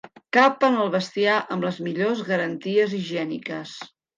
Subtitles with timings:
[0.37, 3.79] Capen el bestiar amb les millor garanties higièniques.